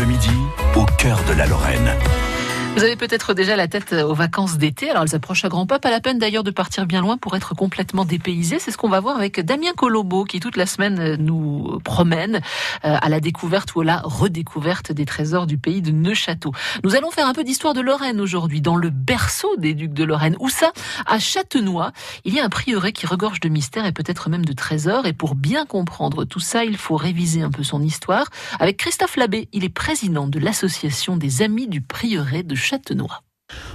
Bleu 0.00 0.06
Midi, 0.06 0.30
au 0.76 0.86
cœur 0.96 1.22
de 1.28 1.34
la 1.34 1.44
Lorraine. 1.44 1.92
Vous 2.76 2.84
avez 2.84 2.96
peut-être 2.96 3.34
déjà 3.34 3.56
la 3.56 3.68
tête 3.68 3.92
aux 3.92 4.14
vacances 4.14 4.56
d'été, 4.56 4.88
alors 4.88 5.02
elles 5.02 5.14
approchent 5.14 5.44
à 5.44 5.48
grands 5.48 5.66
pas. 5.66 5.80
Pas 5.80 5.90
la 5.90 6.00
peine 6.00 6.18
d'ailleurs 6.18 6.44
de 6.44 6.52
partir 6.52 6.86
bien 6.86 7.00
loin 7.00 7.18
pour 7.18 7.36
être 7.36 7.54
complètement 7.54 8.04
dépaysé. 8.04 8.58
C'est 8.58 8.70
ce 8.70 8.78
qu'on 8.78 8.88
va 8.88 9.00
voir 9.00 9.16
avec 9.16 9.40
Damien 9.40 9.72
Colombo 9.76 10.24
qui 10.24 10.40
toute 10.40 10.56
la 10.56 10.66
semaine 10.66 11.16
nous 11.16 11.78
promène 11.84 12.36
euh, 12.84 12.96
à 13.02 13.08
la 13.08 13.20
découverte 13.20 13.74
ou 13.74 13.80
à 13.80 13.84
la 13.84 14.00
redécouverte 14.02 14.92
des 14.92 15.04
trésors 15.04 15.46
du 15.46 15.58
pays 15.58 15.82
de 15.82 15.90
Neuchâteau. 15.90 16.52
Nous 16.84 16.94
allons 16.94 17.10
faire 17.10 17.26
un 17.26 17.34
peu 17.34 17.44
d'histoire 17.44 17.74
de 17.74 17.80
Lorraine 17.80 18.20
aujourd'hui, 18.20 18.60
dans 18.60 18.76
le 18.76 18.88
berceau 18.88 19.56
des 19.58 19.74
ducs 19.74 19.92
de 19.92 20.04
Lorraine. 20.04 20.36
Où 20.38 20.48
ça? 20.48 20.72
À 21.06 21.18
Châtenois, 21.18 21.92
il 22.24 22.34
y 22.34 22.40
a 22.40 22.44
un 22.44 22.48
prieuré 22.48 22.92
qui 22.92 23.04
regorge 23.04 23.40
de 23.40 23.48
mystères 23.48 23.84
et 23.84 23.92
peut-être 23.92 24.30
même 24.30 24.44
de 24.44 24.52
trésors. 24.52 25.06
Et 25.06 25.12
pour 25.12 25.34
bien 25.34 25.66
comprendre 25.66 26.24
tout 26.24 26.40
ça, 26.40 26.64
il 26.64 26.78
faut 26.78 26.96
réviser 26.96 27.42
un 27.42 27.50
peu 27.50 27.64
son 27.64 27.82
histoire. 27.82 28.28
Avec 28.58 28.76
Christophe 28.76 29.16
Labbé, 29.16 29.48
il 29.52 29.64
est 29.64 29.68
président 29.68 30.28
de 30.28 30.38
l'association 30.38 31.16
des 31.16 31.42
Amis 31.42 31.66
du 31.66 31.80
prieuré 31.80 32.42
de 32.42 32.54
Châtenois. 32.60 33.22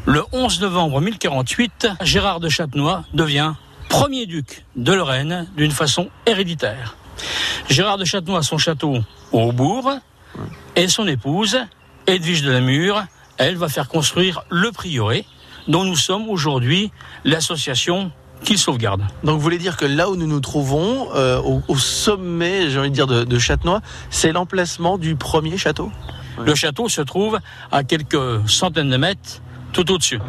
Le 0.05 0.23
11 0.31 0.61
novembre 0.61 1.01
1048, 1.01 1.87
Gérard 2.01 2.39
de 2.39 2.47
Châtenois 2.47 3.03
devient 3.13 3.53
premier 3.89 4.25
duc 4.25 4.65
de 4.75 4.93
Lorraine 4.93 5.47
d'une 5.57 5.71
façon 5.71 6.09
héréditaire. 6.25 6.95
Gérard 7.69 7.97
de 7.97 8.05
Châtenois 8.05 8.39
a 8.39 8.43
son 8.43 8.57
château 8.57 8.99
au 9.31 9.51
bourg 9.51 9.91
et 10.75 10.87
son 10.87 11.07
épouse, 11.07 11.57
Edwige 12.07 12.43
de 12.43 12.51
la 12.51 12.61
Mure, 12.61 13.03
elle 13.37 13.57
va 13.57 13.67
faire 13.67 13.89
construire 13.89 14.43
le 14.49 14.71
prieuré 14.71 15.25
dont 15.67 15.83
nous 15.83 15.95
sommes 15.95 16.29
aujourd'hui 16.29 16.91
l'association 17.23 18.11
qu'il 18.43 18.57
sauvegarde. 18.57 19.01
Donc 19.23 19.37
vous 19.37 19.41
voulez 19.41 19.57
dire 19.57 19.77
que 19.77 19.85
là 19.85 20.09
où 20.09 20.15
nous 20.15 20.27
nous 20.27 20.39
trouvons, 20.39 21.09
euh, 21.15 21.41
au, 21.41 21.61
au, 21.67 21.77
sommet, 21.77 22.69
j'ai 22.69 22.79
envie 22.79 22.91
de 22.91 22.95
dire, 22.95 23.07
de, 23.07 23.23
de 23.23 23.39
Châtenois, 23.39 23.81
c'est 24.09 24.31
l'emplacement 24.31 24.97
du 24.97 25.15
premier 25.15 25.57
château? 25.57 25.91
Le 26.43 26.55
château 26.55 26.89
se 26.89 27.01
trouve 27.01 27.39
à 27.71 27.83
quelques 27.83 28.47
centaines 28.47 28.89
de 28.89 28.97
mètres 28.97 29.41
tout 29.73 29.91
au-dessus. 29.91 30.19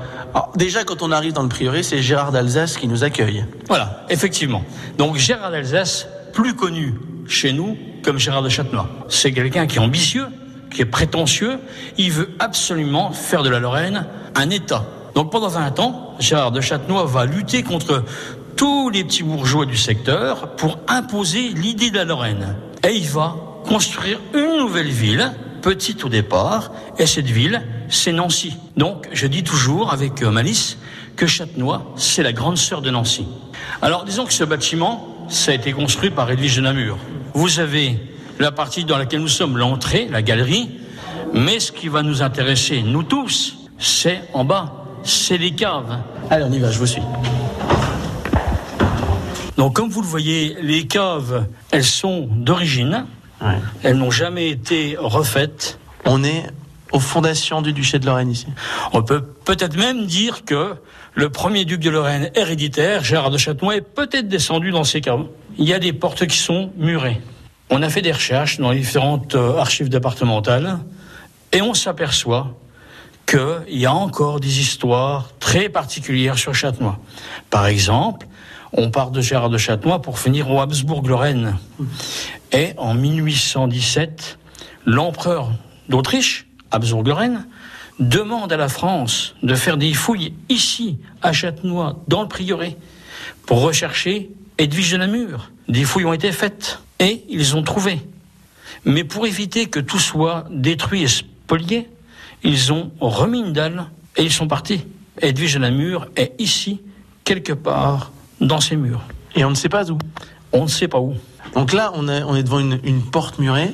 Déjà, 0.56 0.84
quand 0.84 1.02
on 1.02 1.12
arrive 1.12 1.32
dans 1.32 1.42
le 1.42 1.48
prieuré, 1.48 1.82
c'est 1.82 2.02
Gérard 2.02 2.32
d'Alsace 2.32 2.76
qui 2.76 2.88
nous 2.88 3.04
accueille. 3.04 3.44
Voilà, 3.68 4.04
effectivement. 4.10 4.64
Donc 4.98 5.16
Gérard 5.16 5.52
d'Alsace, 5.52 6.08
plus 6.32 6.54
connu 6.54 6.94
chez 7.28 7.52
nous 7.52 7.78
comme 8.02 8.18
Gérard 8.18 8.42
de 8.42 8.48
Châtenois. 8.48 8.88
C'est 9.08 9.32
quelqu'un 9.32 9.66
qui 9.66 9.76
est 9.76 9.80
ambitieux, 9.80 10.26
qui 10.70 10.82
est 10.82 10.86
prétentieux. 10.86 11.58
Il 11.96 12.10
veut 12.10 12.30
absolument 12.38 13.12
faire 13.12 13.42
de 13.42 13.48
la 13.48 13.60
Lorraine 13.60 14.06
un 14.34 14.50
État. 14.50 14.84
Donc 15.14 15.30
pendant 15.30 15.48
20 15.48 15.78
ans, 15.80 16.14
Gérard 16.18 16.52
de 16.52 16.60
Châtenois 16.60 17.04
va 17.06 17.24
lutter 17.24 17.62
contre 17.62 18.04
tous 18.56 18.91
les 18.91 19.04
petits 19.04 19.22
bourgeois 19.22 19.66
du 19.66 19.76
secteur 19.76 20.56
pour 20.56 20.78
imposer 20.88 21.48
l'idée 21.50 21.91
de 21.91 21.96
la 21.96 22.04
Lorraine. 22.04 22.56
Et 22.86 22.94
il 22.94 23.08
va 23.08 23.36
construire 23.66 24.18
une 24.34 24.58
nouvelle 24.58 24.88
ville, 24.88 25.32
petite 25.67 26.05
au 26.05 26.09
départ, 26.09 26.70
et 26.97 27.06
cette 27.06 27.27
ville, 27.27 27.61
c'est 27.89 28.12
Nancy. 28.12 28.56
Donc 28.77 29.09
je 29.12 29.27
dis 29.27 29.42
toujours 29.42 29.92
avec 29.92 30.22
malice 30.22 30.78
que 31.17 31.27
Châtenois, 31.27 31.92
c'est 31.97 32.22
la 32.22 32.33
grande 32.33 32.56
sœur 32.56 32.83
de 32.83 32.91
Nancy. 32.92 33.27
Alors 33.83 34.05
disons 34.05 34.27
que 34.27 34.33
ce 34.33 34.44
bâtiment, 34.44 35.27
ça 35.28 35.50
a 35.50 35.55
été 35.55 35.72
construit 35.72 36.11
par 36.11 36.31
Edwige 36.31 36.55
de 36.55 36.61
Namur. 36.61 36.98
Vous 37.34 37.59
avez 37.59 37.98
la 38.39 38.53
partie 38.53 38.84
dans 38.84 38.97
laquelle 38.97 39.19
nous 39.19 39.27
sommes, 39.27 39.59
l'entrée, 39.59 40.06
la 40.09 40.22
galerie, 40.22 40.70
mais 41.34 41.59
ce 41.59 41.72
qui 41.72 41.89
va 41.89 42.05
nous 42.05 42.22
intéresser, 42.22 42.83
nous 42.83 43.03
tous, 43.03 43.56
c'est 43.77 44.22
en 44.34 44.44
bas, 44.44 44.84
c'est 45.03 45.37
les 45.37 45.50
caves. 45.50 45.98
Allez, 46.31 46.44
on 46.44 46.53
y 46.53 46.61
va, 46.61 46.70
je 46.70 46.78
vous 46.78 46.87
suis. 46.87 47.03
Donc 49.56 49.75
comme 49.75 49.89
vous 49.89 50.03
le 50.03 50.06
voyez, 50.06 50.56
les 50.62 50.87
caves, 50.87 51.48
elles 51.72 51.83
sont 51.83 52.28
d'origine, 52.31 53.05
ouais. 53.42 53.58
elles 53.82 53.96
n'ont 53.96 54.10
jamais 54.10 54.50
été 54.50 54.96
refaites. 54.98 55.78
On 56.04 56.24
est 56.24 56.44
aux 56.92 57.00
fondations 57.00 57.62
du 57.62 57.72
duché 57.72 57.98
de 57.98 58.06
Lorraine 58.06 58.30
ici. 58.30 58.46
On 58.92 59.02
peut 59.02 59.22
peut-être 59.22 59.76
même 59.76 60.06
dire 60.06 60.44
que 60.44 60.76
le 61.14 61.30
premier 61.30 61.64
duc 61.64 61.80
de 61.80 61.90
Lorraine 61.90 62.30
héréditaire, 62.34 63.02
Gérard 63.02 63.30
de 63.30 63.38
Châtenois, 63.38 63.76
est 63.76 63.80
peut-être 63.80 64.28
descendu 64.28 64.70
dans 64.70 64.84
ces 64.84 65.00
caves. 65.00 65.26
Il 65.58 65.66
y 65.66 65.75
a 65.75 65.78
des 65.78 65.92
portes 65.92 66.26
qui 66.26 66.38
sont 66.38 66.72
murées. 66.76 67.20
On 67.70 67.82
a 67.82 67.88
fait 67.88 68.02
des 68.02 68.12
recherches 68.12 68.58
dans 68.58 68.70
les 68.70 68.78
différentes 68.78 69.34
archives 69.34 69.88
départementales 69.88 70.78
et 71.52 71.62
on 71.62 71.75
s'aperçoit 71.75 72.54
qu'il 73.26 73.78
y 73.78 73.86
a 73.86 73.92
encore 73.92 74.38
des 74.38 74.60
histoires 74.60 75.30
très 75.41 75.69
particulières 75.69 76.38
sur 76.38 76.54
Châtenois. 76.54 76.98
Par 77.50 77.66
exemple, 77.66 78.26
on 78.72 78.91
part 78.91 79.10
de 79.10 79.21
Gérard 79.21 79.50
de 79.50 79.59
Châtenois 79.59 80.03
pour 80.03 80.19
finir 80.19 80.50
au 80.50 80.60
Habsbourg-Lorraine. 80.60 81.56
Et 82.53 82.72
en 82.77 82.94
1817, 82.94 84.38
l'empereur 84.84 85.53
d'Autriche, 85.88 86.47
Habsbourg-Lorraine, 86.71 87.47
demande 87.99 88.53
à 88.53 88.56
la 88.56 88.69
France 88.69 89.34
de 89.43 89.55
faire 89.55 89.76
des 89.76 89.94
fouilles 89.94 90.34
ici, 90.49 90.99
à 91.22 91.32
Châtenois, 91.32 92.03
dans 92.09 92.22
le 92.22 92.28
prieuré, 92.28 92.76
pour 93.47 93.60
rechercher 93.62 94.31
Edwige 94.59 94.93
de 94.93 94.99
Namur. 94.99 95.50
Des 95.69 95.84
fouilles 95.84 96.05
ont 96.05 96.12
été 96.12 96.32
faites 96.32 96.81
et 96.99 97.25
ils 97.28 97.56
ont 97.56 97.62
trouvé. 97.62 98.00
Mais 98.84 99.05
pour 99.05 99.26
éviter 99.26 99.66
que 99.66 99.81
tout 99.81 99.99
soit 99.99 100.47
détruit 100.50 101.03
et 101.03 101.09
spolié, 101.09 101.88
ils 102.43 102.72
ont 102.72 102.93
remis 103.00 103.41
une 103.41 103.53
dalle 103.53 103.87
et 104.16 104.22
ils 104.22 104.32
sont 104.32 104.49
partis. 104.49 104.84
Edwige 105.21 105.55
de 105.55 105.60
Namur 105.60 106.09
est 106.16 106.34
ici, 106.38 106.81
quelque 107.25 107.53
part, 107.53 108.12
dans 108.41 108.60
ces 108.60 108.76
murs. 108.76 109.02
Et 109.34 109.44
on 109.44 109.50
ne 109.50 109.54
sait 109.54 109.69
pas 109.69 109.91
où 109.91 109.98
On 110.52 110.64
ne 110.64 110.69
sait 110.69 110.88
pas 110.88 111.00
où. 111.00 111.14
Donc 111.54 111.72
là, 111.72 111.92
on 111.94 112.08
est, 112.08 112.22
on 112.22 112.34
est 112.34 112.42
devant 112.42 112.58
une, 112.58 112.80
une 112.84 113.02
porte 113.02 113.38
murée. 113.38 113.72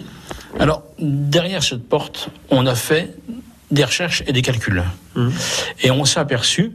Alors, 0.59 0.83
derrière 0.99 1.63
cette 1.63 1.89
porte, 1.89 2.29
on 2.51 2.67
a 2.67 2.75
fait 2.75 3.15
des 3.71 3.85
recherches 3.85 4.23
et 4.27 4.33
des 4.33 4.43
calculs. 4.43 4.85
Mmh. 5.15 5.31
Et 5.83 5.91
on 5.91 6.05
s'est 6.05 6.21
aperçu 6.21 6.73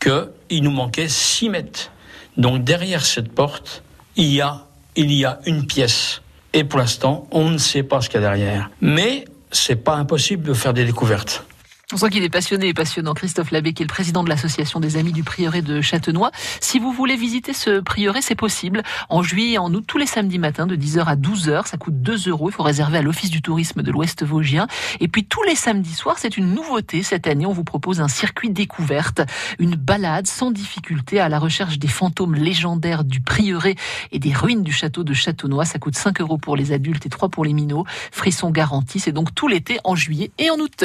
qu'il 0.00 0.62
nous 0.62 0.70
manquait 0.70 1.08
6 1.08 1.48
mètres. 1.48 1.92
Donc 2.36 2.64
derrière 2.64 3.04
cette 3.04 3.32
porte, 3.32 3.82
il 4.16 4.32
y 4.32 4.40
a, 4.40 4.66
il 4.96 5.12
y 5.12 5.24
a 5.24 5.40
une 5.46 5.66
pièce. 5.66 6.22
Et 6.52 6.64
pour 6.64 6.78
l'instant, 6.78 7.28
on 7.30 7.50
ne 7.50 7.58
sait 7.58 7.82
pas 7.82 8.00
ce 8.00 8.08
qu'il 8.08 8.20
y 8.20 8.24
a 8.24 8.28
derrière. 8.28 8.70
Mais 8.80 9.24
c'est 9.52 9.76
pas 9.76 9.94
impossible 9.94 10.44
de 10.44 10.54
faire 10.54 10.74
des 10.74 10.84
découvertes. 10.84 11.44
On 11.92 11.96
sent 11.96 12.10
qu'il 12.10 12.22
est 12.22 12.30
passionné 12.30 12.68
et 12.68 12.74
passionnant. 12.74 13.14
Christophe 13.14 13.50
Labbé, 13.50 13.72
qui 13.72 13.82
est 13.82 13.84
le 13.84 13.88
président 13.88 14.22
de 14.22 14.28
l'association 14.28 14.78
des 14.78 14.96
Amis 14.96 15.12
du 15.12 15.24
Prieuré 15.24 15.60
de 15.60 15.80
Châtenois. 15.80 16.30
Si 16.60 16.78
vous 16.78 16.92
voulez 16.92 17.16
visiter 17.16 17.52
ce 17.52 17.80
prieuré, 17.80 18.22
c'est 18.22 18.36
possible. 18.36 18.84
En 19.08 19.24
juillet 19.24 19.54
et 19.54 19.58
en 19.58 19.74
août, 19.74 19.82
tous 19.84 19.98
les 19.98 20.06
samedis 20.06 20.38
matins, 20.38 20.68
de 20.68 20.76
10h 20.76 21.04
à 21.04 21.16
12h. 21.16 21.66
Ça 21.66 21.78
coûte 21.78 22.00
2 22.00 22.28
euros. 22.28 22.48
Il 22.48 22.52
faut 22.52 22.62
réserver 22.62 22.98
à 22.98 23.02
l'Office 23.02 23.30
du 23.30 23.42
tourisme 23.42 23.82
de 23.82 23.90
l'Ouest 23.90 24.24
Vosgien. 24.24 24.68
Et 25.00 25.08
puis, 25.08 25.24
tous 25.24 25.42
les 25.42 25.56
samedis 25.56 25.94
soirs, 25.94 26.18
c'est 26.18 26.36
une 26.36 26.54
nouveauté. 26.54 27.02
Cette 27.02 27.26
année, 27.26 27.44
on 27.44 27.52
vous 27.52 27.64
propose 27.64 28.00
un 28.00 28.08
circuit 28.08 28.50
découverte. 28.50 29.22
Une 29.58 29.74
balade 29.74 30.28
sans 30.28 30.52
difficulté 30.52 31.18
à 31.18 31.28
la 31.28 31.40
recherche 31.40 31.80
des 31.80 31.88
fantômes 31.88 32.36
légendaires 32.36 33.02
du 33.02 33.20
prieuré 33.20 33.74
et 34.12 34.20
des 34.20 34.32
ruines 34.32 34.62
du 34.62 34.72
château 34.72 35.02
de 35.02 35.12
Châtenois. 35.12 35.64
Ça 35.64 35.80
coûte 35.80 35.96
5 35.96 36.20
euros 36.20 36.38
pour 36.38 36.54
les 36.54 36.70
adultes 36.70 37.04
et 37.06 37.10
3 37.10 37.30
pour 37.30 37.44
les 37.44 37.52
minots. 37.52 37.84
Frisson 38.12 38.50
garanti. 38.50 39.00
C'est 39.00 39.10
donc 39.10 39.34
tout 39.34 39.48
l'été 39.48 39.78
en 39.82 39.96
juillet 39.96 40.30
et 40.38 40.50
en 40.50 40.58
août. 40.60 40.84